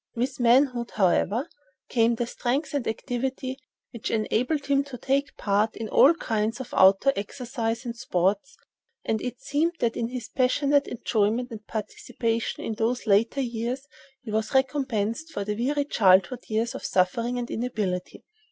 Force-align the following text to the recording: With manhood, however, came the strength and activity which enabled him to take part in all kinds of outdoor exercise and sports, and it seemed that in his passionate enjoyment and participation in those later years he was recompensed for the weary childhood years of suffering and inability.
With 0.15 0.39
manhood, 0.39 0.93
however, 0.95 1.47
came 1.87 2.15
the 2.15 2.25
strength 2.25 2.73
and 2.73 2.87
activity 2.87 3.59
which 3.91 4.09
enabled 4.09 4.65
him 4.65 4.83
to 4.85 4.97
take 4.97 5.37
part 5.37 5.75
in 5.75 5.87
all 5.89 6.15
kinds 6.15 6.59
of 6.59 6.73
outdoor 6.75 7.13
exercise 7.15 7.85
and 7.85 7.95
sports, 7.95 8.57
and 9.05 9.21
it 9.21 9.39
seemed 9.39 9.73
that 9.79 9.95
in 9.95 10.07
his 10.07 10.27
passionate 10.27 10.87
enjoyment 10.87 11.51
and 11.51 11.67
participation 11.67 12.63
in 12.63 12.73
those 12.73 13.05
later 13.05 13.41
years 13.41 13.87
he 14.23 14.31
was 14.31 14.55
recompensed 14.55 15.29
for 15.31 15.43
the 15.43 15.53
weary 15.53 15.85
childhood 15.85 16.45
years 16.47 16.73
of 16.73 16.83
suffering 16.83 17.37
and 17.37 17.51
inability. 17.51 18.23